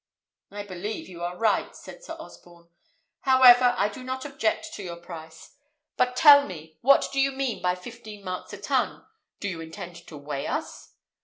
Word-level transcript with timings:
"I 0.49 0.63
believe 0.63 1.07
you 1.07 1.21
are 1.23 1.37
right," 1.37 1.75
said 1.75 2.03
Sir 2.03 2.15
Osborne. 2.17 2.69
"However, 3.19 3.75
I 3.77 3.87
do 3.87 4.03
not 4.03 4.25
object 4.25 4.73
to 4.73 4.81
your 4.81 4.95
price; 4.95 5.53
but 5.95 6.15
tell 6.15 6.47
me, 6.47 6.79
what 6.81 7.09
do 7.13 7.19
you 7.21 7.31
mean 7.31 7.61
by 7.61 7.75
fifteen 7.75 8.25
marks 8.25 8.51
a 8.51 8.57
ton? 8.57 9.05
Do 9.39 9.47
you 9.47 9.61
intend 9.61 9.97
to 10.07 10.17
weigh 10.17 10.47
us?" 10.47 10.93